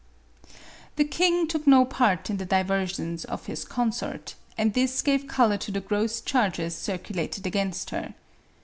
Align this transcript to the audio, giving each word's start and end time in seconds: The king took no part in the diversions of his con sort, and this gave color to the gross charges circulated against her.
The 0.95 1.03
king 1.03 1.47
took 1.47 1.67
no 1.67 1.85
part 1.85 2.31
in 2.31 2.37
the 2.37 2.45
diversions 2.45 3.23
of 3.23 3.45
his 3.45 3.63
con 3.63 3.91
sort, 3.91 4.33
and 4.57 4.73
this 4.73 5.03
gave 5.03 5.27
color 5.27 5.57
to 5.57 5.71
the 5.71 5.79
gross 5.79 6.21
charges 6.21 6.75
circulated 6.75 7.45
against 7.45 7.91
her. 7.91 8.15